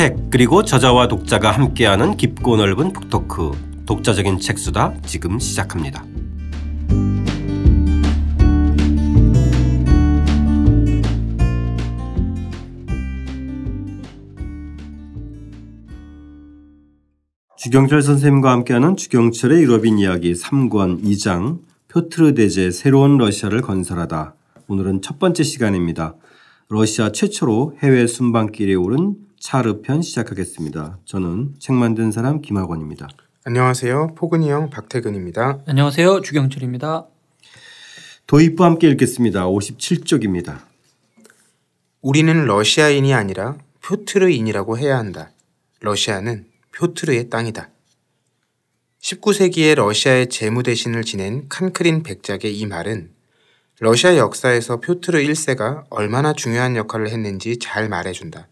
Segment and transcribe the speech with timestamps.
[0.00, 6.06] 책 그리고 저자와 독자가 함께하는 깊고 넓은 북토크 독자적인 책수다 지금 시작합니다.
[17.58, 21.58] 주경철 선생님과 함께하는 주경철의 유럽인 이야기 3권 2장
[21.88, 24.34] 표트르 대제 새로운 러시아를 건설하다.
[24.66, 26.14] 오늘은 첫 번째 시간입니다.
[26.70, 30.98] 러시아 최초로 해외 순방길에 오른 차르 편 시작하겠습니다.
[31.06, 33.08] 저는 책 만든 사람 김학원입니다.
[33.44, 34.14] 안녕하세요.
[34.14, 35.60] 포근이 형 박태근입니다.
[35.66, 36.20] 안녕하세요.
[36.20, 37.06] 주경철입니다.
[38.26, 39.46] 도입부 함께 읽겠습니다.
[39.46, 40.58] 57쪽입니다.
[42.02, 45.30] 우리는 러시아인이 아니라 표트르인이라고 해야 한다.
[45.80, 46.44] 러시아는
[46.76, 47.70] 표트르의 땅이다.
[49.00, 53.10] 19세기에 러시아의 재무 대신을 지낸 칸크린 백작의 이 말은
[53.78, 58.49] 러시아 역사에서 표트르 1세가 얼마나 중요한 역할을 했는지 잘 말해준다.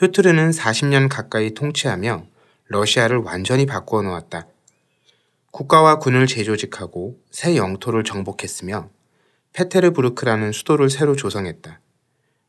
[0.00, 2.26] 표트르는 40년 가까이 통치하며
[2.68, 4.46] 러시아를 완전히 바꾸어 놓았다.
[5.50, 8.88] 국가와 군을 재조직하고 새 영토를 정복했으며
[9.52, 11.80] 페테르부르크라는 수도를 새로 조성했다.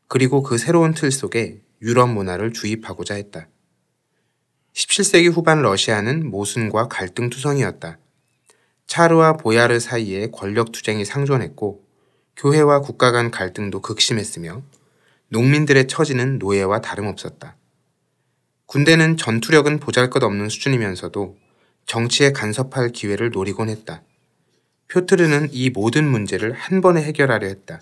[0.08, 3.48] 그리고 그 새로운 틀 속에 유럽 문화를 주입하고자 했다.
[4.72, 7.98] 17세기 후반 러시아는 모순과 갈등 투성이었다.
[8.86, 11.84] 차르와 보야르 사이에 권력 투쟁이 상존했고
[12.34, 14.62] 교회와 국가 간 갈등도 극심했으며
[15.32, 17.56] 농민들의 처지는 노예와 다름없었다.
[18.66, 21.38] 군대는 전투력은 보잘것없는 수준이면서도
[21.86, 24.02] 정치에 간섭할 기회를 노리곤 했다.
[24.88, 27.80] 표트르는 이 모든 문제를 한 번에 해결하려 했다.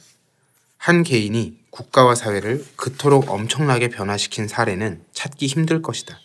[0.77, 6.21] 한 개인이 국가와 사회를 그토록 엄청나게 변화시킨 사례는 찾기 힘들 것이다.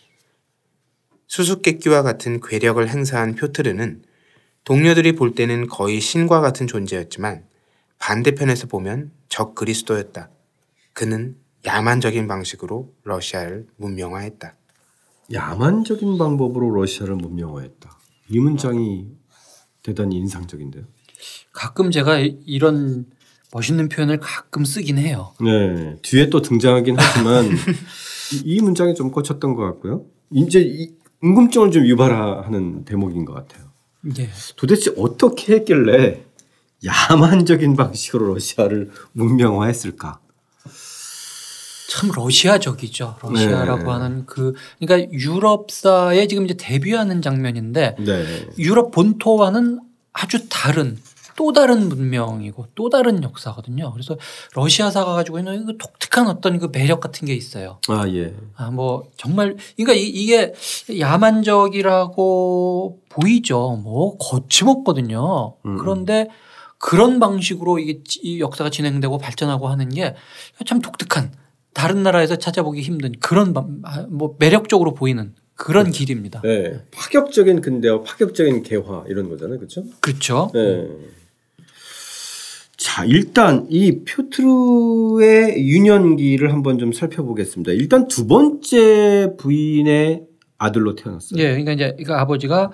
[1.26, 4.04] 수수께끼와 같은 괴력을 행사한 표트르는
[4.64, 7.46] 동료들이 볼 때는 거의 신과 같은 존재였지만
[7.98, 10.30] 반대편에서 보면 적 그리스도였다.
[10.96, 14.56] 그는 야만적인 방식으로 러시아를 문명화했다.
[15.34, 18.00] 야만적인 방법으로 러시아를 문명화했다.
[18.30, 19.08] 이 문장이
[19.84, 20.86] 대단히 인상적인데요.
[21.52, 23.06] 가끔 제가 이런
[23.54, 25.34] 멋있는 표현을 가끔 쓰긴 해요.
[25.42, 25.98] 네.
[26.02, 27.50] 뒤에 또 등장하긴 하지만
[28.46, 30.06] 이 문장이 좀 꽂혔던 것 같고요.
[30.32, 33.66] 이제 이 궁금증을 좀 유발하는 대목인 것 같아요.
[34.02, 34.30] 네.
[34.56, 36.24] 도대체 어떻게 했길래
[36.86, 40.22] 야만적인 방식으로 러시아를 문명화했을까?
[41.90, 43.16] 참 러시아적이죠.
[43.22, 43.90] 러시아라고 네.
[43.90, 48.48] 하는 그 그러니까 유럽사에 지금 이제 데뷔하는 장면인데 네.
[48.58, 49.82] 유럽 본토와는
[50.14, 50.98] 아주 다른
[51.38, 53.92] 또 다른 문명이고 또 다른 역사거든요.
[53.92, 54.18] 그래서
[54.56, 57.80] 러시아사가 가지고 있는 그 독특한 어떤 그 매력 같은 게 있어요.
[57.90, 58.34] 아 예.
[58.56, 60.54] 아, 뭐 정말 그러니까 이- 이게
[60.98, 63.80] 야만적이라고 보이죠.
[63.84, 65.56] 뭐 거침없거든요.
[65.66, 65.78] 음.
[65.78, 66.30] 그런데
[66.78, 70.16] 그런 방식으로 이게 지- 이 역사가 진행되고 발전하고 하는 게
[70.66, 71.32] 참 독특한
[71.76, 76.42] 다른 나라에서 찾아보기 힘든 그런 방- 아, 뭐 매력적으로 보이는 그런 길입니다.
[76.42, 76.82] 네.
[76.92, 79.84] 파격적인 근대와 파격적인 개화 이런 거잖아요, 그렇죠?
[80.00, 80.50] 그렇죠.
[80.54, 80.88] 네.
[82.78, 87.74] 자, 일단 이 표트르의 유년기를 한번 좀 살펴보겠습니다.
[87.74, 90.24] 일단 두 번째 부인의
[90.58, 91.42] 아들로 태어났어요.
[91.42, 92.72] 예, 그러니까 이제 그 아버지가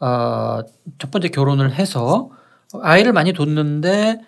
[0.00, 0.60] 어,
[0.98, 2.30] 첫 번째 결혼을 해서
[2.82, 4.20] 아이를 많이 뒀는데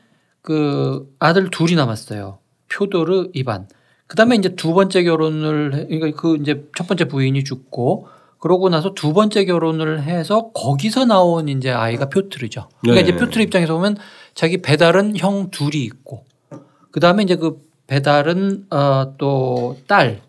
[0.42, 2.38] 그 아들 둘이 남았어요.
[2.72, 3.68] 표도르 이반.
[4.06, 8.08] 그다음에 이제 두 번째 결혼을 해- 그러니까 그 이제 첫 번째 부인이 죽고
[8.38, 12.68] 그러고 나서 두 번째 결혼을 해서 거기서 나온 이제 아이가 표트르죠.
[12.82, 13.08] 그러니까 네.
[13.08, 13.96] 이제 표트르 입장에서 보면
[14.34, 16.24] 자기 배달은 형 둘이 있고
[16.92, 20.20] 그다음에 이제 그 배달은 어, 또딸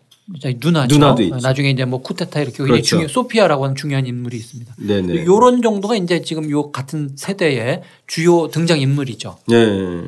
[0.60, 0.94] 누나죠.
[0.94, 1.36] 누나도 있죠.
[1.36, 2.82] 나중에 이제 뭐 쿠데타 이렇게 그렇죠.
[2.82, 4.74] 중요 소피아라고 하는 중요한 인물이 있습니다.
[4.78, 5.24] 네네.
[5.24, 9.38] 요런 정도가 이제 지금 요 같은 세대의 주요 등장 인물이죠.
[9.48, 10.02] 네.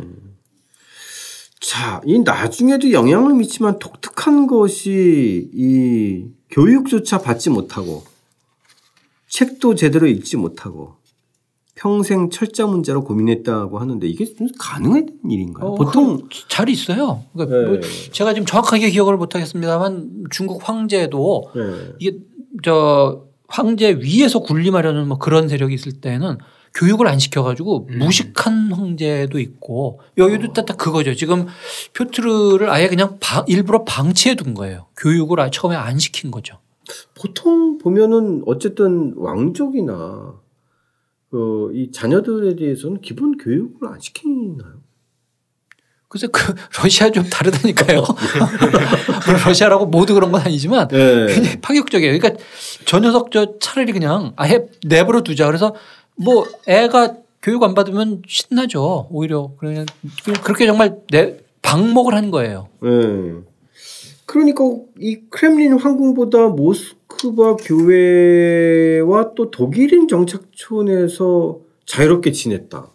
[1.61, 8.03] 자, 이 나중에도 영향을 미치만 독특한 것이 이 교육조차 받지 못하고
[9.29, 10.95] 책도 제대로 읽지 못하고
[11.75, 15.71] 평생 철자 문제로 고민했다고 하는데 이게 좀 가능한 일인가요?
[15.71, 17.25] 어, 보통 그, 잘 있어요.
[17.33, 17.67] 그러니까 네.
[17.67, 17.81] 뭐
[18.13, 21.93] 제가 지금 정확하게 기억을 못 하겠습니다만 중국 황제도 네.
[21.99, 22.19] 이게
[22.65, 26.39] 저 황제 위에서 군림하려는 뭐 그런 세력이 있을 때는
[26.75, 27.99] 교육을 안 시켜가지고 음.
[27.99, 31.15] 무식한 황제도 있고 여기도 딱, 딱 그거죠.
[31.15, 31.47] 지금
[31.97, 34.87] 표트르를 아예 그냥 방- 일부러 방치해 둔 거예요.
[34.97, 36.59] 교육을 아예 처음에 안 시킨 거죠.
[37.15, 40.35] 보통 보면은 어쨌든 왕족이나
[41.31, 44.81] 그 이 자녀들에 대해서는 기본 교육을 안 시키나요?
[46.09, 48.03] 글쎄 그 러시아 좀 다르다니까요.
[49.47, 51.27] 러시아라고 모두 그런 건 아니지만 네.
[51.27, 52.19] 굉장히 파격적이에요.
[52.19, 52.43] 그러니까
[52.85, 55.47] 저 녀석 저 차라리 그냥 아예 내버려 두자.
[55.47, 55.75] 그래서
[56.23, 59.09] 뭐 애가 교육 안 받으면 신나죠.
[59.11, 59.87] 오히려 그냥
[60.45, 62.69] 그렇게 정말 내 방목을 한 거예요.
[62.83, 62.91] 네.
[64.27, 64.65] 그러니까
[64.99, 72.91] 이 크렘린 황궁보다 모스크바 교회와 또 독일인 정착촌에서 자유롭게 지냈다.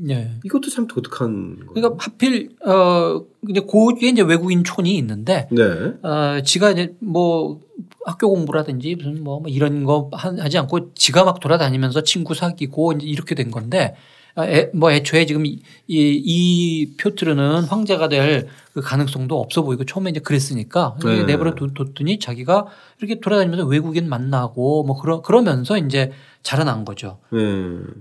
[0.00, 0.30] 네.
[0.44, 1.72] 이것도 참 독특한 거예요.
[1.74, 5.62] 그러니까 하필 어 이제 고에 이제 외국인 촌이 있는데 네.
[6.02, 7.60] 어 지가 이제 뭐
[8.04, 13.06] 학교 공부라든지 무슨 뭐 이런 거 하- 하지 않고 지가 막 돌아다니면서 친구 사귀고 이제
[13.06, 13.98] 이렇게 된 건데 아,
[14.38, 20.10] 애, 뭐 애초에 지금 이, 이, 이 표트르는 황제가 될 그 가능성도 없어 보이고 처음에
[20.10, 21.24] 이제 그랬으니까 네.
[21.24, 22.66] 내버려 뒀- 뒀더니 자기가
[23.00, 26.12] 이렇게 돌아다니면서 외국인 만나고 뭐 그러, 그러면서 이제
[26.44, 27.18] 자라난 거죠.
[27.32, 27.38] 네.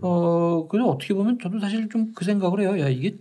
[0.01, 2.79] 어, 그래서 어떻게 보면 저도 사실 좀 그 생각을 해요.
[2.79, 3.15] 야, 이게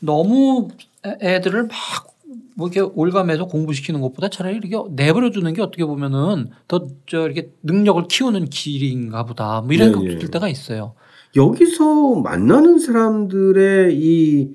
[0.00, 0.68] 너무
[1.04, 2.14] 애- 애들을 막
[2.56, 7.50] 뭐 이렇게 올감해서 공부시키는 것보다 차라리 이렇게 내버려 두는 게 어떻게 보면은 더 저 이렇게
[7.64, 9.60] 능력을 키우는 길인가 보다.
[9.60, 10.18] 뭐 이런 예, 생각도 예.
[10.18, 10.94] 들 때가 있어요.
[11.36, 14.54] 여기서 만나는 사람들의 이,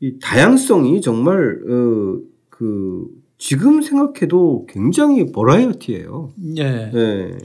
[0.00, 3.06] 이 다양성이 정말 어, 그
[3.38, 6.32] 지금 생각해도 굉장히 버라이어티예요.
[6.58, 6.90] 예.
[6.92, 7.38] 네.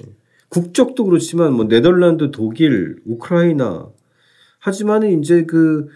[0.49, 3.89] 국적도 그렇지만 뭐 네덜란드, 독일, 우크라이나
[4.59, 5.87] 하지만 이제 그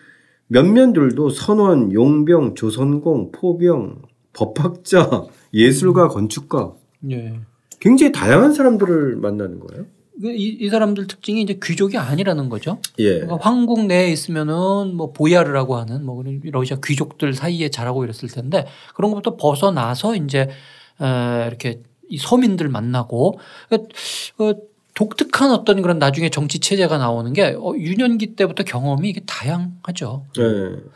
[0.48, 4.02] 면면들도 선원, 용병, 조선공, 포병,
[4.34, 6.74] 법학자, 예술가, 건축가
[7.10, 7.40] 예.
[7.80, 9.86] 굉장히 다양한 사람들을 만나는 거예요.
[10.24, 12.80] 이, 이 사람들 특징이 이제 귀족이 아니라는 거죠.
[13.00, 13.20] 예.
[13.20, 19.12] 그러니까 황궁 내에 있으면은 뭐 보야르라고 하는 뭐 러시아 귀족들 사이에 자라고 이랬을 텐데 그런
[19.12, 20.50] 것부터 벗어나서 이제
[21.02, 23.88] 에 이렇게 이 서민들 만나고 그,
[24.38, 30.26] 그 독특한 어떤 그런 나중에 정치 체제가 나오는 게 어, 유년기 때부터 경험이 이게 다양하죠.
[30.38, 30.44] 네.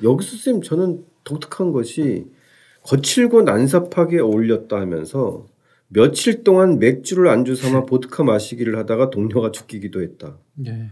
[0.03, 2.25] 여기서 쌤 저는 독특한 것이
[2.83, 5.45] 거칠고 난삽하게 어울렸다 하면서
[5.87, 10.37] 며칠 동안 맥주를 안주 삼아 보드카 마시기를 하다가 동료가 죽기도 했다.
[10.55, 10.89] 네.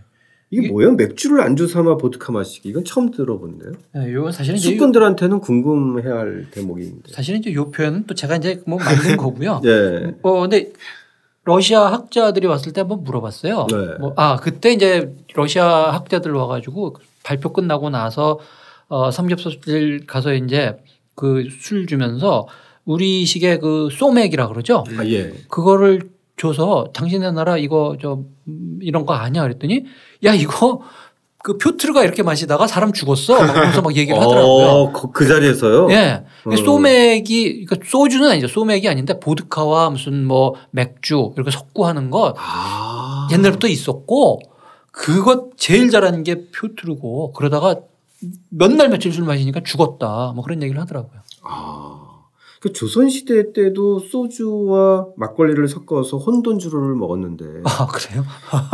[0.49, 0.93] 이게 이게- 뭐예요?
[0.93, 3.71] 맥주를 안주 삼아 보드카 마시기 이건 처음 들어본데요.
[3.95, 7.11] 네, 이건 사실은 이제 요- 숙군들한테는 궁금해야 할 대목인데.
[7.11, 9.61] 사실은 이제 요 표현은 또 제가 이제 뭐 만든 거고요.
[9.65, 10.13] 예.
[10.21, 10.71] 어 근데
[11.45, 13.67] 러시아 학자들이 왔을 때 한번 물어봤어요.
[13.69, 13.75] 네.
[13.99, 18.39] 뭐, 아 그때 이제 러시아 학자들 와가지고 발표 끝나고 나서
[18.89, 19.53] 어, 삼겹살
[20.05, 20.77] 가서 이제
[21.15, 22.47] 그 술 주면서
[22.85, 24.83] 우리식의 그 소맥이라 그러죠.
[24.97, 25.33] 아 예.
[25.49, 29.85] 그거를 줘서 당신네 나라 이거 저 음, 이런 거 아니야 그랬더니
[30.25, 30.81] 야 이거
[31.43, 33.37] 그 표트르가 이렇게 마시다가 사람 죽었어.
[33.37, 34.65] 막 그러면서 막 얘기를 하더라고요.
[34.65, 35.89] 어, 그, 그 자리에서요.
[35.91, 36.23] 예.
[36.45, 36.55] 어.
[36.55, 38.47] 소맥이 그러니까 소주는 아니죠.
[38.47, 43.27] 소맥이 아닌데 보드카와 무슨 뭐 맥주 이렇게 섞고 하는 거 아.
[43.31, 44.39] 옛날부터 있었고
[44.91, 47.75] 그것 제일 잘하는 게 표트르고 그러다가
[48.49, 50.31] 몇 날 며칠 술 마시니까 죽었다.
[50.33, 51.19] 뭐 그런 얘기를 하더라고요.
[51.43, 52.02] 아.
[52.63, 58.23] 그 조선 시대 때도 소주와 막걸리를 섞어서 혼돈주를 먹었는데 아 그래요?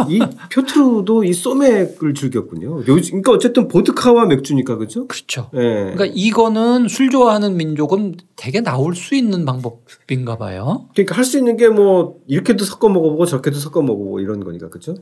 [0.07, 0.19] 이
[0.53, 2.83] 표트루도 이 소맥을 즐겼군요.
[2.88, 5.07] 요즘 그러니까 어쨌든 보드카와 맥주니까 그렇죠?
[5.07, 5.50] 그렇죠.
[5.56, 5.59] 예.
[5.95, 10.88] 그러니까 이거는 술 좋아하는 민족은 되게 나올 수 있는 방법인가 봐요.
[10.94, 14.94] 그러니까 할 수 있는 게 뭐 이렇게도 섞어 먹어보고 저렇게도 섞어 먹어보고 이런 거니까 그렇죠?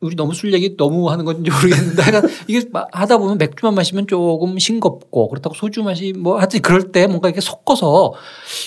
[0.00, 4.06] 우리 너무 술 얘기 너무 하는 건지 모르겠는데 하여간 이게 마- 하다 보면 맥주만 마시면
[4.06, 8.12] 조금 싱겁고 그렇다고 소주 맛이 뭐 하여튼 그럴 때 뭔가 이렇게 섞어서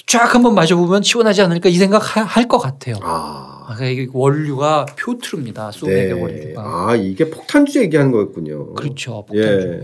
[0.08, 2.96] 쫙 한번 마셔보면 시원하지 않을까 이 생각 할 것 같아요.
[3.04, 3.58] 아.
[3.70, 5.70] 아, 이게 원류가 표트루입니다.
[5.72, 6.62] 소맥의 원류가.
[6.90, 8.74] 아 이게 폭탄주 얘기하는 거였군요.
[8.74, 9.24] 그렇죠.
[9.36, 9.42] 예.
[9.42, 9.82] 폭탄주.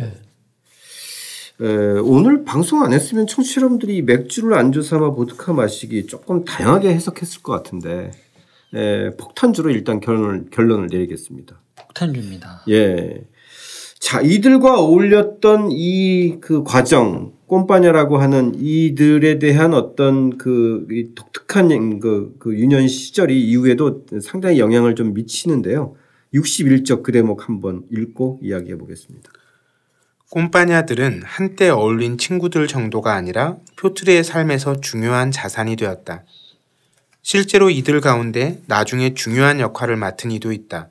[1.61, 1.65] 예.
[1.67, 7.43] 에, 오늘 방송 안 했으면 청취자 여러분들이 맥주를 안주 삼아 보드카 마시기 조금 다양하게 해석했을
[7.43, 8.09] 것 같은데
[8.75, 11.59] 에, 폭탄주로 일단 결론을, 결론을 내리겠습니다.
[11.75, 12.63] 폭탄주입니다.
[12.69, 13.25] 예.
[13.99, 22.35] 자, 이들과 어울렸던 이 그 과정, 꼼빠냐라고 하는 이들에 대한 어떤 그, 이 독특한 그,
[22.39, 25.95] 그 유년 시절이 이후에도 상당히 영향을 좀 미치는데요.
[26.33, 29.29] 61적 그 대목 한번 읽고 이야기해 보겠습니다.
[30.31, 36.25] 꼼파냐들은 한때 어울린 친구들 정도가 아니라 표트르의 삶에서 중요한 자산이 되었다.
[37.27, 40.89] 실제로 이들 가운데 나중에 중요한 역할을 맡은 이도 있다.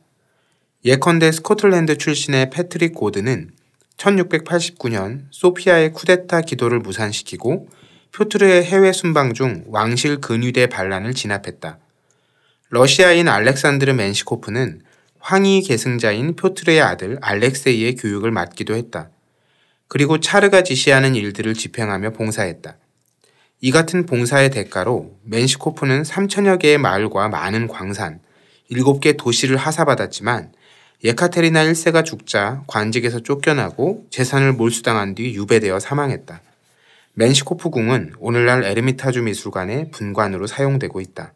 [0.85, 3.53] 예컨대 스코틀랜드 출신의 패트릭 고드는
[3.97, 7.69] 1689년 소피아의 쿠데타 기도를 무산시키고
[8.11, 11.79] 표트르의 해외 순방 중 왕실 근위대 반란을 진압했다.
[12.69, 14.83] 러시아인 알렉산드르 맨시코프는
[15.21, 19.09] 황희 계승자인 표트르의 아들 알렉세이의 교육을 맡기도 했다.
[19.87, 22.79] 그리고 차르가 지시하는 일들을 집행하며 봉사했다.
[23.65, 28.21] 이 같은 봉사의 대가로 맨시코프는 3천여 개의 마을과 많은 광산,
[28.71, 30.53] 7개 도시를 하사받았지만
[31.03, 36.43] 예카테리나 1세가 죽자 관직에서 쫓겨나고 재산을 몰수당한 뒤 유배되어 사망했다.
[37.15, 41.33] 맨시코프 궁은 오늘날 에르미타주 미술관의 분관으로 사용되고 있다.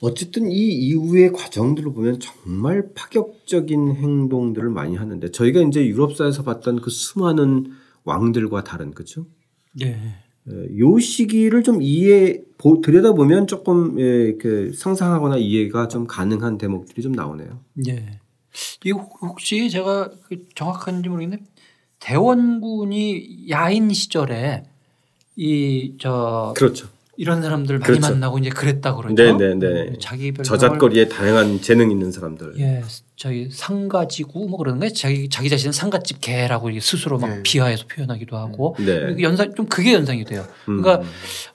[0.00, 6.88] 어쨌든 이 이후의 과정들을 보면 정말 파격적인 행동들을 많이 하는데 저희가 이제 유럽사에서 봤던 그
[6.88, 7.74] 수많은
[8.04, 9.26] 왕들과 다른 그죠?
[9.82, 10.24] 예.
[10.50, 17.02] 예, 요 시기를 좀 이해 보, 들여다보면 조금 예, 그 상상하거나 이해가 좀 가능한 대목들이
[17.02, 17.60] 좀 나오네요.
[17.88, 18.20] 예.
[18.84, 21.44] 이 혹- 혹시 제가 그 정확한지 모르겠는데
[22.00, 24.64] 대원군이 야인 시절에
[25.36, 26.88] 이 저 그렇죠.
[27.18, 28.12] 이런 사람들 많이 그렇죠.
[28.12, 29.14] 만나고 이제 그랬다 그러죠.
[29.14, 29.92] 네, 네, 네.
[29.98, 32.54] 자기 별명을 저잣거리에 다양한 재능 있는 사람들.
[32.58, 32.82] 예,
[33.16, 34.92] 저희 상가지구 뭐 그러는 거예요.
[34.92, 37.42] 자기 자기 자신은 상가집 개라고 이렇게 스스로 막 네.
[37.42, 39.08] 비하해서 표현하기도 하고 네.
[39.12, 40.44] 이게 연상 좀 그게 연상이 돼요.
[40.66, 41.06] 그러니까 음.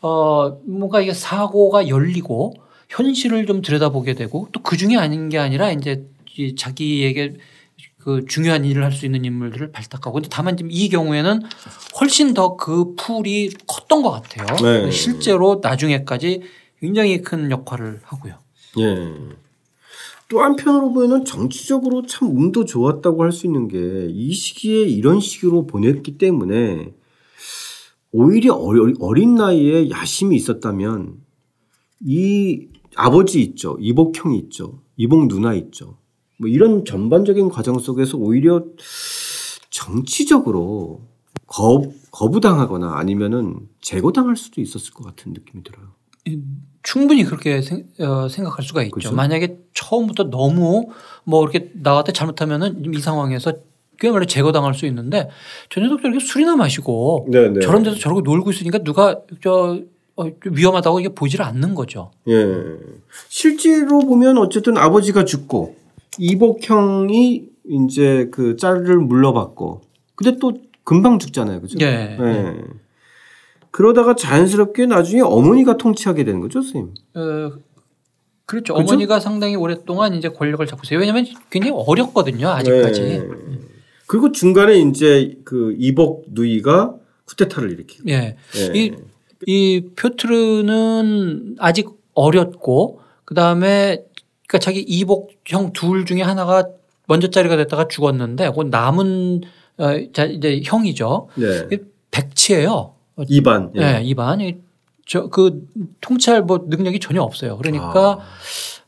[0.01, 2.53] 어 뭔가 이게 사고가 열리고
[2.89, 6.05] 현실을 좀 들여다보게 되고 또 그 중에 아닌 게 아니라 이제
[6.37, 7.35] 이 자기에게
[8.03, 11.41] 그 중요한 일을 할 수 있는 인물들을 발탁하고 근데 다만 지금 이 경우에는
[11.99, 14.45] 훨씬 더 그 풀이 컸던 것 같아요.
[14.61, 14.91] 네.
[14.91, 16.41] 실제로 나중에까지
[16.79, 18.33] 굉장히 큰 역할을 하고요.
[18.79, 19.13] 예.
[20.29, 23.77] 또 한편으로 보면 정치적으로 참 운도 좋았다고 할 수 있는 게
[24.09, 26.93] 이 시기에 이런 식으로 보냈기 때문에
[28.11, 28.53] 오히려
[28.99, 31.15] 어린 나이에 야심이 있었다면
[32.01, 33.77] 이 아버지 있죠.
[33.79, 34.81] 이복형이 있죠.
[34.97, 35.97] 이복 누나 있죠.
[36.41, 38.63] 뭐 이런 전반적인 과정 속에서 오히려
[39.69, 41.01] 정치적으로
[41.45, 45.89] 거, 거부당하거나 아니면은 제거당할 수도 있었을 것 같은 느낌이 들어요.
[46.81, 48.95] 충분히 그렇게 생, 어, 생각할 수가 있죠.
[48.95, 49.11] 그죠?
[49.13, 50.87] 만약에 처음부터 너무
[51.25, 53.53] 뭐 이렇게 나한테 잘못하면은 이 상황에서
[53.99, 55.29] 그야말로 제거당할 수 있는데
[55.69, 59.79] 저 녀석 저렇게 술이나 마시고 네, 저런 데서 저러고 놀고 있으니까 누가 저
[60.15, 62.11] 어, 좀 위험하다고 이게 보지를 않는 거죠.
[62.27, 62.35] 예.
[63.29, 65.80] 실제로 보면 어쨌든 아버지가 죽고
[66.17, 69.81] 이복형이 이제 그 짤을 물러받고
[70.15, 70.53] 근데 또
[70.83, 71.61] 금방 죽잖아요.
[71.61, 71.77] 그죠?
[71.81, 72.17] 예.
[72.19, 72.55] 예.
[73.71, 76.93] 그러다가 자연스럽게 나중에 어머니가 통치하게 되는 거죠, 선생님.
[77.15, 77.51] 어,
[78.45, 78.73] 그렇죠.
[78.73, 78.75] 그죠?
[78.75, 80.99] 어머니가 상당히 오랫동안 이제 권력을 잡고 있어요.
[80.99, 82.49] 왜냐하면 굉장히 어렸거든요.
[82.49, 83.01] 아직까지.
[83.03, 83.27] 예.
[84.07, 88.09] 그리고 중간에 이제 그 이복 누이가 쿠데타를 일으키고.
[88.09, 88.35] 예.
[88.57, 88.73] 예.
[88.73, 88.93] 이,
[89.47, 94.03] 이 표트르는 아직 어렸고 그 다음에
[94.51, 96.65] 그러니까 자기 이복 형 둘 중에 하나가
[97.07, 99.41] 먼저 자리가 됐다가 죽었는데 그 남은
[99.77, 101.29] 어, 자 이제 형이죠.
[101.35, 101.67] 네.
[102.11, 102.93] 백치예요.
[103.29, 103.71] 이반.
[103.77, 104.39] 예, 이반.
[105.07, 105.67] 저 그
[106.01, 107.57] 통찰 뭐 능력이 전혀 없어요.
[107.57, 108.19] 그러니까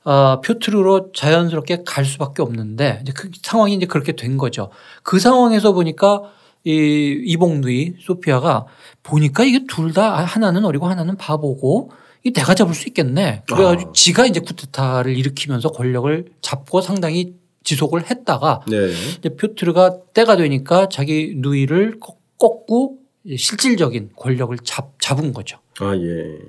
[0.04, 4.70] 아, 표트르로 자연스럽게 갈 수밖에 없는데 이제 그 상황이 이제 그렇게 된 거죠.
[5.02, 6.24] 그 상황에서 보니까
[6.66, 8.66] 이 이봉누이 소피아가
[9.02, 11.92] 보니까 이게 둘 다 하나는 어리고 하나는 바보고
[12.24, 13.44] 이 내가 잡을 수 있겠네.
[13.48, 13.94] 그래가지고 아.
[13.94, 18.92] 지가 이제 쿠데타를 일으키면서 권력을 잡고 상당히 지속을 했다가 네.
[19.20, 22.98] 이제 표트르가 때가 되니까 자기 누이를 꺾- 꺾고
[23.38, 25.58] 실질적인 권력을 잡, 잡은 거죠.
[25.80, 26.40] 아, 예.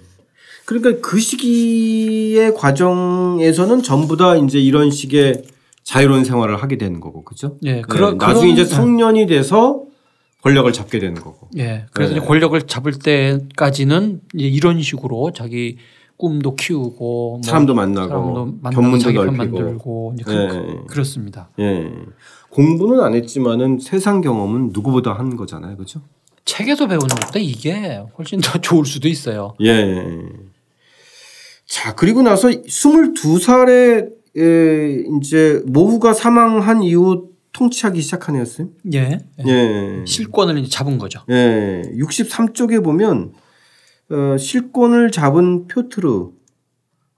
[0.64, 5.42] 그러니까 그 시기의 과정에서는 전부 다 이제 이런 식의
[5.82, 7.58] 자유로운 생활을 하게 되는 거고, 그죠?
[7.64, 9.82] 예, 네, 그런 나중에 그런- 이제 성년이 돼서
[10.44, 11.48] 권력을 잡게 되는 거고.
[11.56, 11.86] 예.
[11.92, 12.20] 그래서 네.
[12.20, 15.78] 권력을 잡을 때까지는 이제 이런 식으로 자기
[16.18, 19.36] 꿈도 키우고 뭐 사람도 만나고, 사람도 만나고 견문도 자기 넓히고.
[19.36, 20.48] 만들고 이제 그, 네.
[20.48, 21.48] 그, 그 렇습니다.
[21.58, 21.90] 예.
[22.50, 26.02] 공부는 안 했지만은 세상 경험은 누구보다 한 거잖아요, 그죠?
[26.44, 29.54] 책에서 배우는 것보다 이게 훨씬 더 좋을 수도 있어요.
[29.62, 30.04] 예.
[31.66, 38.70] 자, 그리고 나서 22살에 에, 이제 모후가 사망한 이후 통치하기 시작하네요, 쌤.
[38.92, 39.18] 예.
[39.46, 40.04] 예.
[40.06, 41.20] 실권을 이제 잡은 거죠.
[41.30, 41.82] 예.
[41.96, 43.32] 63쪽에 보면
[44.10, 46.30] 어, 실권을 잡은 표트르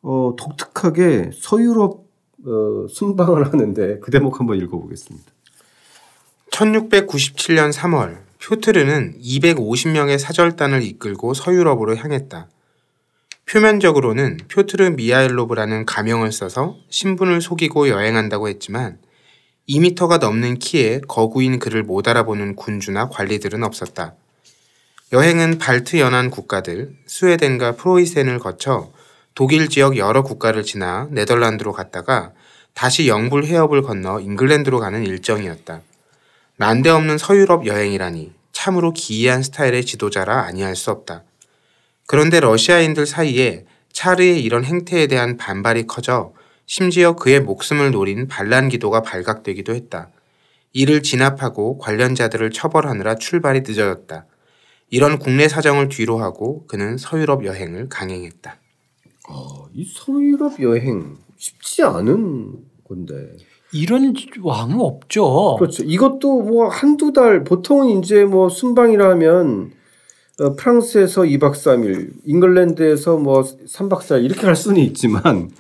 [0.03, 2.07] 어, 독특하게 서유럽
[2.45, 5.33] 어, 순방을 하는데 그 대목 한번 읽어보겠습니다.
[6.53, 12.49] 1697년 3월 표트르는 250명의 사절단을 이끌고 서유럽으로 향했다.
[13.47, 18.99] 표면적으로는 표트르 미하일로브라는 가명을 써서 신분을 속이고 여행한다고 했지만
[19.69, 24.15] 2미터가 넘는 키에 거구인 그를 못 알아보는 군주나 관리들은 없었다.
[25.13, 28.93] 여행은 발트 연안 국가들, 스웨덴과 프로이센을 거쳐
[29.35, 32.33] 독일 지역 여러 국가를 지나 네덜란드로 갔다가
[32.75, 35.81] 다시 영불 해협을 건너 잉글랜드로 가는 일정이었다.
[36.57, 41.25] 난데없는 서유럽 여행이라니 참으로 기이한 스타일의 지도자라 아니할 수 없다.
[42.07, 46.33] 그런데 러시아인들 사이에 차르의 이런 행태에 대한 반발이 커져
[46.67, 50.11] 심지어 그의 목숨을 노린 반란 기도가 발각되기도 했다.
[50.73, 54.27] 이를 진압하고 관련자들을 처벌하느라 출발이 늦어졌다.
[54.91, 58.61] 이런 국내 사정을 뒤로하고 그는 서유럽 여행을 강행했다.
[59.29, 62.53] 어, 이 서유럽 여행 쉽지 않은
[62.85, 63.37] 건데.
[63.73, 65.57] 이런 왕은 없죠.
[65.59, 65.83] 그렇죠.
[65.85, 69.73] 이것도 뭐 한두 달 보통은 이제 뭐 순방이라 하면
[70.41, 75.51] 어, 프랑스에서 2박 3일, 잉글랜드에서 뭐 3박 4일 이렇게 갈 수는 있지만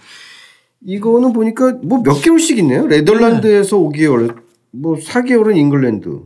[0.85, 2.87] 이거는 보니까 뭐 몇 개월씩 있네요.
[2.87, 4.37] 네덜란드에서 5개월,
[4.71, 6.21] 뭐 4개월은 잉글랜드.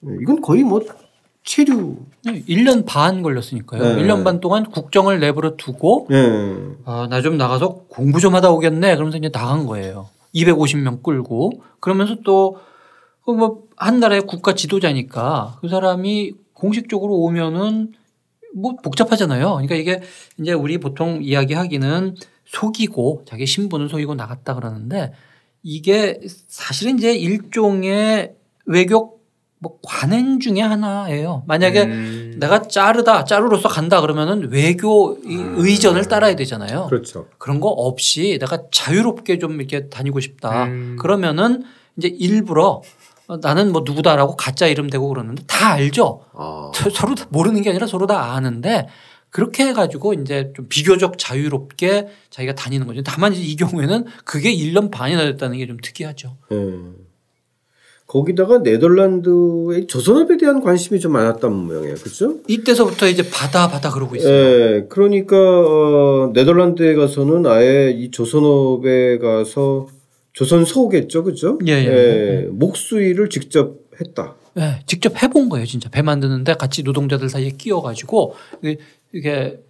[0.00, 0.80] 네, 이건 거의 뭐
[1.44, 1.96] 체류.
[2.26, 3.96] 1년 반 걸렸으니까요.
[3.96, 4.02] 네.
[4.02, 6.54] 1년 반 동안 국정을 내버려 두고 예.
[6.84, 8.94] 아, 나 좀 나가서 공부 좀 하다 오겠네.
[8.96, 10.08] 그러면서 이제 나간 거예요.
[10.34, 12.56] 250명 끌고 그러면서 또
[13.26, 17.92] 뭐 한 나라의 국가 지도자니까 그 사람이 공식적으로 오면은
[18.56, 19.50] 뭐 복잡하잖아요.
[19.52, 20.00] 그러니까 이게
[20.40, 22.16] 이제 우리 보통 이야기하기는
[22.52, 25.12] 속이고 자기 신분을 속이고 나갔다 그러는데
[25.62, 28.34] 이게 사실은 이제 일종의
[28.66, 29.18] 외교
[29.60, 31.42] 뭐 관행 중에 하나예요.
[31.48, 32.36] 만약에 음.
[32.38, 36.86] 내가 짜르다 짜르로서 간다 그러면은 외교 이 의전을 따라야 되잖아요.
[36.88, 37.26] 그렇죠.
[37.38, 40.66] 그런 거 없이 내가 자유롭게 좀 이렇게 다니고 싶다.
[40.66, 40.96] 음.
[41.00, 41.64] 그러면은
[41.96, 42.82] 이제 일부러
[43.26, 46.22] 어, 나는 뭐 누구다라고 가짜 이름 대고 그러는데 다 알죠.
[46.34, 46.70] 아.
[46.74, 48.86] 서- 서로 다 모르는 게 아니라 서로 다 아는데
[49.30, 53.02] 그렇게 해가지고 이제 좀 비교적 자유롭게 자기가 다니는 거죠.
[53.02, 56.36] 다만 이제 이 경우에는 그게 1년 반이나 됐다는 게 좀 특이하죠.
[56.52, 56.56] 예.
[58.06, 61.94] 거기다가 네덜란드의 조선업에 대한 관심이 좀 많았던 모양이에요.
[61.96, 62.36] 그렇죠?
[62.48, 64.32] 이때서부터 이제 받아 받아 그러고 있어요.
[64.32, 64.86] 예.
[64.88, 69.88] 그러니까 어, 네덜란드에 가서는 아예 이 조선업에 가서
[70.32, 71.58] 조선 소겠죠, 그죠?
[71.66, 72.46] 예, 예.
[72.50, 74.36] 목수일을 직접 했다.
[74.54, 75.88] 네, 직접 해본 거예요, 진짜.
[75.90, 78.34] 배 만드는데 같이 노동자들 사이에 끼어가지고
[79.12, 79.62] 이게-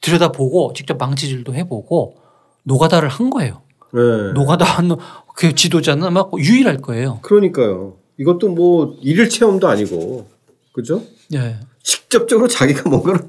[0.00, 2.16] 들여다보고 직접 망치질도 해보고
[2.64, 3.62] 노가다를 한 거예요.
[3.94, 4.32] 예.
[4.34, 4.88] 노가다 한
[5.34, 7.18] 그 지도자는 아마 유일할 거예요.
[7.22, 7.96] 그러니까요.
[8.18, 10.26] 이것도 뭐 일일 체험도 아니고,
[10.72, 11.02] 그죠?
[11.34, 11.56] 예.
[11.82, 13.20] 직접적으로 자기가 뭔가를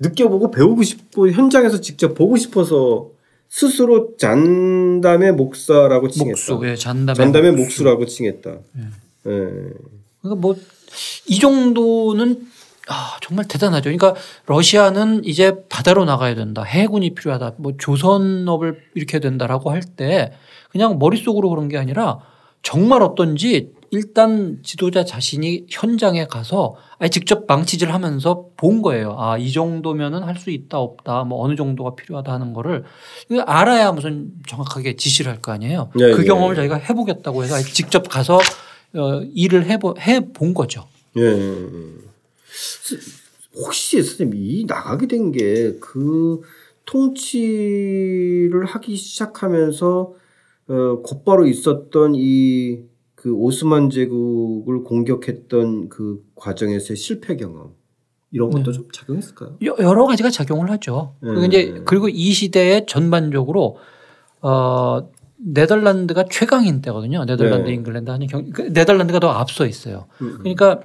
[0.00, 3.10] 느껴보고 배우고 싶고 현장에서 직접 보고 싶어서
[3.50, 6.30] 스스로 잔담의 목사라고 칭했다.
[6.54, 7.62] 목수, 예, 잔담의, 잔담의 목수.
[7.64, 8.50] 목수라고 칭했다.
[8.50, 8.82] 예.
[9.24, 10.54] 그러니까 뭐
[11.26, 12.46] 이 정도는
[12.88, 13.84] 아, 정말 대단하죠.
[13.90, 14.14] 그러니까
[14.46, 16.62] 러시아는 이제 바다로 나가야 된다.
[16.62, 17.52] 해군이 필요하다.
[17.58, 20.32] 뭐 조선업을 일으켜야 된다라고 할 때
[20.70, 22.18] 그냥 머릿속으로 그런 게 아니라
[22.62, 29.16] 정말 어떤지 일단 지도자 자신이 현장에 가서 아예 직접 망치질 하면서 본 거예요.
[29.18, 31.24] 아, 이 정도면은 할 수 있다 없다.
[31.24, 32.84] 뭐 어느 정도가 필요하다 하는 거를
[33.46, 35.90] 알아야 무슨 정확하게 지시를 할 거 아니에요.
[35.94, 36.26] 네, 그 네.
[36.26, 38.38] 경험을 자기가 해보겠다고 해서 아예 직접 가서
[38.94, 40.86] 어, 일을 해본 거죠.
[41.18, 41.22] 예.
[43.54, 46.40] 혹시 선생님 이 나가게 된 게 그
[46.84, 50.14] 통치를 하기 시작하면서
[50.68, 52.82] 어, 곧바로 있었던 이
[53.14, 57.70] 그 오스만 제국을 공격했던 그 과정에서의 실패 경험
[58.32, 58.72] 이런 것도 네.
[58.72, 59.58] 좀 작용했을까요?
[59.64, 61.14] 여- 여러 가지가 작용을 하죠.
[61.20, 61.46] 그리고 네.
[61.46, 63.76] 이제 그리고 이 시대에 전반적으로
[64.40, 67.24] 어 네덜란드가 최강인 때거든요.
[67.24, 67.74] 네덜란드, 네.
[67.74, 70.08] 잉글랜드 하는 경그 네덜란드가 더 앞서 있어요.
[70.20, 70.38] 음.
[70.40, 70.80] 그러니까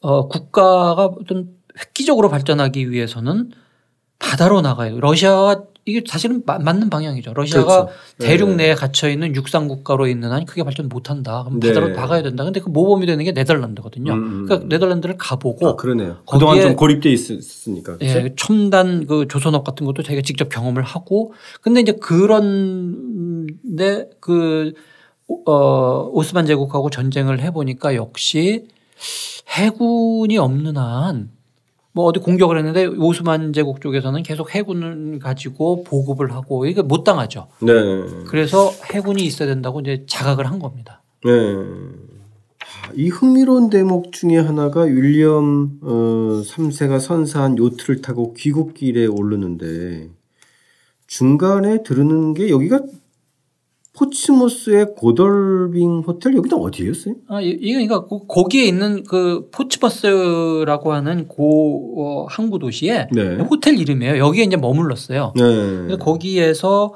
[0.00, 3.50] 어 국가가 어떤 획기적으로 발전하기 위해서는
[4.18, 4.98] 바다로 나가요.
[5.00, 7.32] 러시아가 이게 사실은 마- 맞는 방향이죠.
[7.34, 7.92] 러시아가 그렇죠.
[8.18, 8.56] 대륙 네.
[8.56, 11.42] 내에 갇혀 있는 육상 국가로 있는 한 크게 발전 못 한다.
[11.44, 11.92] 그럼 바다로 네.
[11.94, 12.44] 나가야 된다.
[12.44, 14.12] 근데 그 모범이 되는 게 네덜란드거든요.
[14.12, 14.44] 음, 음.
[14.46, 16.18] 그러니까 네덜란드를 가보고 아, 그러네요.
[16.30, 17.96] 그동안 좀 고립돼 있었으니까.
[17.96, 18.04] 그죠?
[18.18, 21.32] 예, 첨단 그 조선업 같은 것도 자기가 직접 경험을 하고
[21.62, 23.54] 근데 이제 그런데
[24.20, 24.74] 그
[25.46, 28.66] 어, 오스만 제국하고 전쟁을 해 보니까 역시
[29.48, 31.40] 해군이 없는 한
[31.92, 37.48] 뭐 어디 공격을 했는데 오스만 제국 쪽에서는 계속 해군을 가지고 보급을 하고 이게 못 당하죠.
[37.60, 37.72] 네.
[38.26, 41.02] 그래서 해군이 있어야 된다고 이제 자각을 한 겁니다.
[41.24, 41.30] 네.
[41.30, 50.10] 아, 이 흥미로운 대목 중에 하나가 윌리엄 어, 3세가 선사한 요트를 타고 귀국길에 오르는데
[51.08, 52.82] 중간에 들으는 게 여기가
[53.92, 57.14] 포츠모스의 고덜빙 호텔 여기는 어디였어요?
[57.28, 63.36] 아, 이- 이거 그러니까 거- 거기에 있는 그 포츠버스라고 하는 고 어, 항구 도시에 네.
[63.38, 64.18] 호텔 이름이에요.
[64.18, 65.32] 여기에 이제 머물렀어요.
[65.36, 65.96] 네.
[65.96, 66.94] 거기에서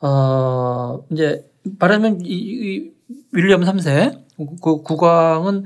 [0.00, 1.44] 어 이제
[1.78, 2.90] 말하면 이, 이
[3.32, 4.18] 윌리엄 3세
[4.62, 5.64] 그 국왕은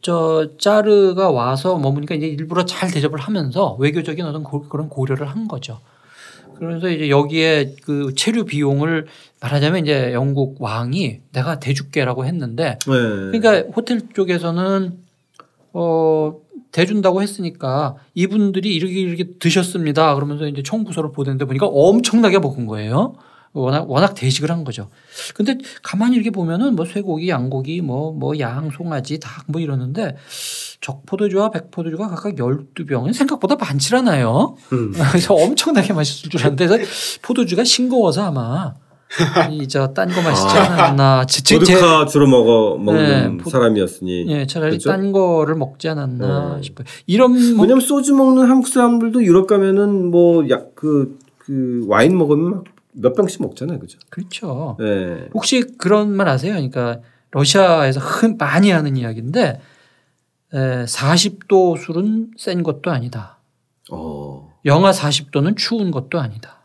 [0.00, 5.48] 저 짜르가 와서 머무니까 이제 일부러 잘 대접을 하면서 외교적인 어떤 고, 그런 고려를 한
[5.48, 5.80] 거죠.
[6.58, 9.06] 그래서 이제 여기에 그 체류 비용을
[9.40, 12.86] 말하자면 이제 영국 왕이 내가 대줄게라고 했는데 네.
[12.86, 14.98] 그러니까 호텔 쪽에서는
[15.72, 16.40] 어
[16.72, 20.14] 대준다고 했으니까 이분들이 이렇게 이렇게 드셨습니다.
[20.14, 23.14] 그러면서 이제 청구서를 보냈는데 보니까 엄청나게 먹은 거예요.
[23.54, 24.90] 워낙 워낙 대식을 한 거죠.
[25.34, 30.16] 근데 가만히 이렇게 보면은 뭐 쇠고기, 양고기, 뭐 뭐 양, 송아지, 닭 뭐 이러는데
[30.80, 33.12] 적포도주와 백포도주가 각각 12병.
[33.12, 34.56] 생각보다 많지 않아요.
[34.72, 34.92] 음.
[35.12, 36.84] 그래서 엄청나게 맛있을 줄 알았는데
[37.22, 38.74] 포도주가 싱거워서 아마
[39.52, 41.24] 이저딴거 맛있지 않았나.
[41.26, 44.26] 제, 제, 제- 보드카 주로 먹어 먹는 네, 포- 사람이었으니.
[44.28, 44.90] 예, 차라리 그렇죠?
[44.90, 46.62] 딴 거를 먹지 않았나 네.
[46.62, 46.86] 싶어요.
[47.06, 52.50] 이런 뭐 왜냐면 소주 먹는 한국 사람들도 유럽 가면은 뭐 약 그 그 와인 먹으면
[52.52, 53.98] 막 몇 병씩 먹잖아요, 그죠?
[54.10, 54.76] 그렇죠.
[54.78, 55.28] 네.
[55.34, 56.52] 혹시 그런 말 아세요?
[56.54, 57.00] 그러니까
[57.32, 59.60] 러시아에서 흔 많이 하는 이야기인데
[60.54, 63.38] 에, 40도 술은 센 것도 아니다.
[63.90, 64.52] 어.
[64.64, 66.60] 영하 40도는 추운 것도 아니다.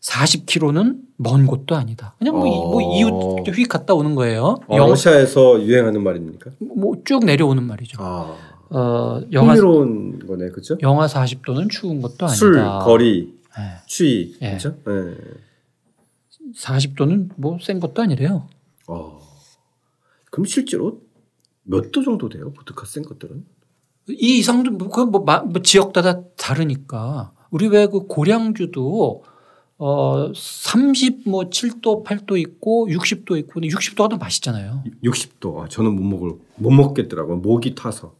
[0.00, 2.14] 40km는 먼 곳도 아니다.
[2.18, 2.96] 그냥 뭐, 이- 뭐 어.
[3.42, 4.56] 이웃 휙 갔다 오는 거예요.
[4.68, 6.50] 어, 영, 러시아에서 유행하는 말입니까?
[6.74, 7.98] 뭐 쭉 내려오는 말이죠.
[8.02, 8.34] 아.
[8.72, 10.78] 어, 영하 흥미로운 거네, 그죠?
[10.80, 12.34] 영하 40도는 추운 것도 아니다.
[12.34, 13.39] 술, 거리, 예.
[13.86, 14.52] 추위, 예.
[14.52, 14.76] 그죠?
[14.88, 15.16] 예.
[16.54, 18.48] 40도는 뭐 센 것도 아니래요.
[18.88, 19.20] 어.
[20.30, 21.00] 그럼 실제로
[21.64, 22.52] 몇 도 정도 돼요?
[22.52, 23.44] 보드카 센 것들은?
[24.08, 29.24] 이 이상도 뭐, 그건 뭐, 마- 뭐 지역마다 다르니까 우리 왜 그 고량주도
[29.82, 34.84] 어, 30, 뭐 7도, 8도 있고 60도 있고 근데 60도가 더 맛있잖아요.
[35.02, 35.58] 60도.
[35.60, 37.36] 아, 저는 못 먹을 못 먹겠더라고요.
[37.38, 38.14] 목이 타서.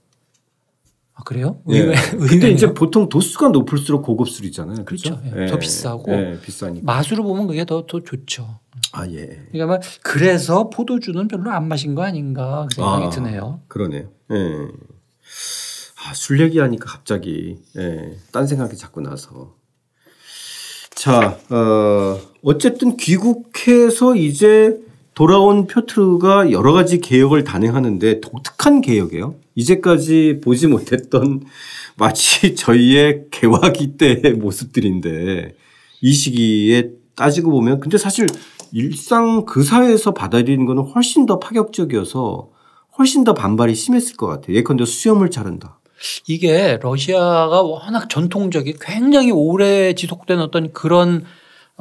[1.20, 1.60] 아, 그래요?
[1.68, 1.78] 예.
[1.78, 1.94] 의외,
[2.28, 2.50] 근데.
[2.50, 4.84] 이제 보통 도수가 높을수록 고급 술이잖아요.
[4.86, 5.20] 그렇죠.
[5.20, 5.36] 그죠?
[5.36, 5.46] 예.
[5.46, 6.10] 더 비싸고.
[6.12, 6.84] 예, 비싸니까.
[6.84, 8.58] 맛으로 보면 그게 더, 더 좋죠.
[8.92, 9.26] 아, 예.
[9.52, 13.10] 그러니까 막 그래서 포도주는 별로 안 마신 거 아닌가 그 생각이 아.
[13.10, 13.60] 드네요.
[13.68, 14.08] 그러네요.
[14.32, 14.36] 예.
[16.02, 19.54] 아, 술 얘기하니까 갑자기 예, 딴 생각이 자꾸 나서.
[20.94, 24.80] 자, 어, 어쨌든 귀국해서 이제
[25.20, 29.34] 돌아온 표트르가 여러 가지 개혁을 단행하는데 독특한 개혁이에요.
[29.54, 31.42] 이제까지 보지 못했던
[31.98, 35.56] 마치 저희의 개화기 때의 모습들인데
[36.00, 38.28] 이 시기에 따지고 보면 근데 사실
[38.72, 42.48] 일상 그 사회에서 받아들이는 거는 훨씬 더 파격적이어서
[42.96, 44.56] 훨씬 더 반발이 심했을 것 같아요.
[44.56, 45.80] 예컨대 수염을 자른다.
[46.28, 51.26] 이게 러시아가 워낙 전통적인 굉장히 오래 지속된 어떤 그런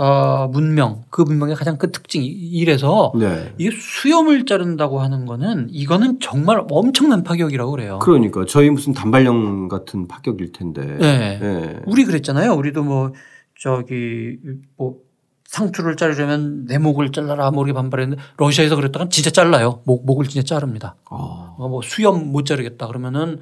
[0.02, 3.54] 어, 문명 그 문명의 가장 큰 특징이 이래서 네.
[3.58, 8.00] 이게 수염을 자른다고 하는 거는 이거는 정말 엄청난 파격이라고 그래요.
[8.00, 10.86] 그러니까 저희 무슨 단발령 같은 파격일 텐데.
[10.86, 11.40] 네.
[11.40, 11.80] 네.
[11.86, 12.54] 우리 그랬잖아요.
[12.54, 13.12] 우리도 뭐
[13.60, 14.38] 저기
[14.78, 15.00] 뭐
[15.44, 19.82] 상투를 자르려면 내 목을 잘라라 모르게 반발했는데 러시아에서 그랬다가 진짜 잘라요.
[19.84, 20.96] 목 목을 진짜 자릅니다.
[21.12, 21.58] 어.
[21.58, 23.42] 어, 뭐 수염 못 자르겠다 그러면은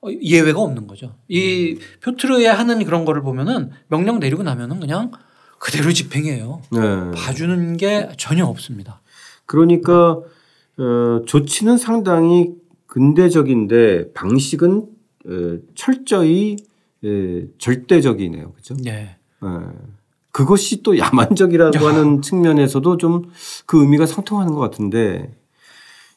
[0.00, 1.16] 어, 예외가 없는 거죠.
[1.28, 5.10] 이 표트르에 하는 그런 거를 보면은 명령 내리고 나면은 그냥
[5.62, 6.60] 그대로 집행해요.
[6.72, 6.80] 네.
[7.14, 9.00] 봐주는 게 전혀 없습니다.
[9.46, 10.20] 그러니까
[10.78, 12.50] 어, 조치는 상당히
[12.88, 14.86] 근대적인데 방식은
[15.26, 16.56] 어, 철저히
[17.04, 18.52] 에, 절대적이네요.
[18.54, 18.74] 그죠?
[18.82, 19.16] 네.
[19.44, 19.48] 예.
[20.32, 23.30] 그것이 또 야만적이라고 하는 측면에서도 좀
[23.66, 25.32] 그 의미가 상통하는 것 같은데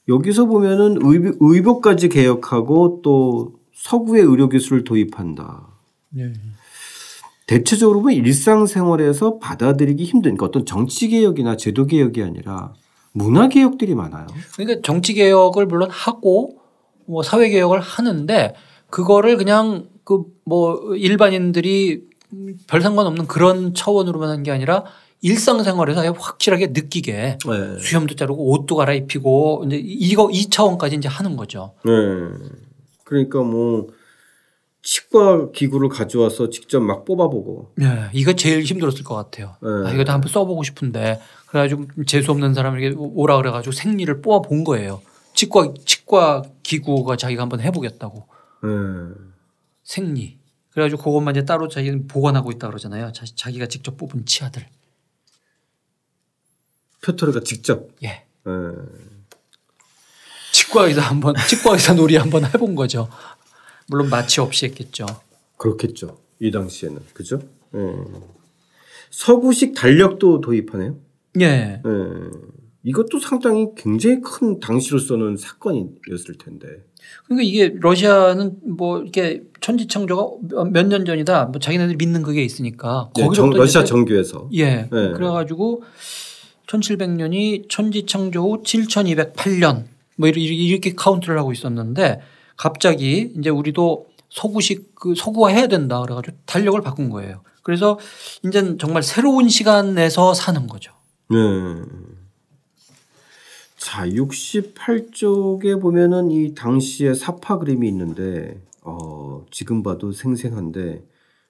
[0.07, 5.67] 여기서 보면은 의복, 의복까지 개혁하고 또 서구의 의료 기술을 도입한다.
[6.09, 6.33] 네.
[7.47, 12.73] 대체적으로 보면 일상생활에서 받아들이기 힘든 그러니까 어떤 정치 개혁이나 제도 개혁이 아니라
[13.11, 14.27] 문화 개혁들이 많아요.
[14.55, 16.57] 그러니까 정치 개혁을 물론 하고
[17.05, 18.55] 뭐 사회 개혁을 하는데
[18.89, 22.03] 그거를 그냥 그 뭐 일반인들이
[22.67, 24.83] 별 상관없는 그런 차원으로만 한 게 아니라
[25.21, 27.79] 일상생활에서 확실하게 느끼게 네.
[27.79, 31.73] 수염도 자르고 옷도 갈아입히고 이제 이거 이 차원까지 이제 하는 거죠.
[31.83, 31.91] 네.
[33.03, 33.87] 그러니까 뭐
[34.85, 37.73] 치과 기구를 가져와서 직접 막 뽑아보고.
[37.75, 39.55] 네, 이거 제일 힘들었을 것 같아요.
[39.61, 39.89] 네.
[39.89, 44.63] 아, 이거 다 한번 써보고 싶은데 그래가지고 재수 없는 사람에게 오라 그래가지고 생리를 뽑아 본
[44.63, 45.01] 거예요.
[45.33, 48.27] 치과 치과 기구가 자기가 한번 해보겠다고
[48.63, 48.69] 네.
[49.83, 50.37] 생리.
[50.69, 53.11] 그래가지고 그것만 이제 따로 자기는 보관하고 있다 그러잖아요.
[53.11, 54.67] 자, 자기가 직접 뽑은 치아들.
[57.01, 57.89] 표터르가 직접.
[58.03, 58.07] 예.
[58.07, 58.51] 네.
[60.51, 63.09] 치과 의사 한번 치과 의사 놀이 한번 해본 거죠.
[63.87, 65.05] 물론 마취 없이 했겠죠.
[65.57, 66.17] 그렇겠죠.
[66.39, 67.39] 이 당시에는 그죠?
[67.71, 67.79] 네.
[69.11, 70.97] 서구식 달력도 도입하네요.
[71.39, 71.47] 예.
[71.47, 71.81] 네.
[72.83, 76.67] 이것도 상당히 굉장히 큰 당시로서는 사건이었을 텐데.
[77.25, 81.45] 그러니까 이게 러시아는 뭐 이렇게 천지창조가 몇 년 전이다.
[81.45, 84.49] 뭐 자기네들 믿는 그게 있으니까 네, 정, 러시아 정교에서.
[84.53, 84.87] 예.
[84.91, 85.11] 네.
[85.13, 85.83] 그래가지고
[86.67, 89.85] 1700년이 천지창조 후 7208년
[90.17, 92.21] 뭐 이렇게 카운트를 하고 있었는데
[92.57, 97.41] 갑자기 이제 우리도 서구식 그 서구화 해야 된다 그래가지고 달력을 바꾼 거예요.
[97.63, 97.97] 그래서
[98.43, 100.91] 이제 정말 새로운 시간에서 사는 거죠.
[101.29, 101.37] 네.
[103.77, 111.03] 자, 68쪽에 보면은 이 당시의 사파 그림이 있는데, 어, 지금 봐도 생생한데,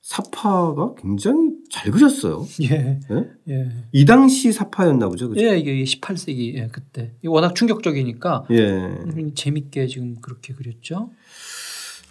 [0.05, 2.45] 사파가 굉장히 잘 그렸어요.
[2.61, 2.99] 예.
[3.09, 3.29] 예?
[3.49, 3.71] 예.
[3.91, 5.29] 이 당시 사파였나 보죠.
[5.29, 5.41] 그죠?
[5.43, 7.13] 예, 이게 18세기 예, 그때.
[7.25, 9.33] 워낙 충격적이니까 예.
[9.33, 11.09] 재밌게 지금 그렇게 그렸죠.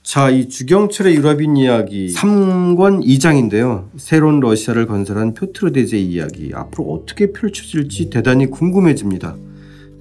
[0.03, 3.89] 자, 이 주경철의 유럽인 이야기 3권 2장인데요.
[3.97, 9.37] 새로운 러시아를 건설한 표트르 대제의 이야기 앞으로 어떻게 펼쳐질지 대단히 궁금해집니다.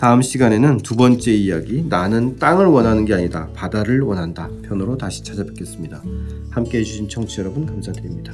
[0.04, 3.48] 다음 시간에는 두 번째 이야기 나는 땅을 원하는 게 아니다.
[3.54, 4.50] 바다를 원한다.
[4.63, 6.04] 편으로 다시 찾아뵙겠습니다.
[6.52, 8.34] 함께 해주신 청취 자 여러분 감사드립니다.